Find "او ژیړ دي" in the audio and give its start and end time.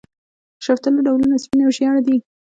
1.65-2.17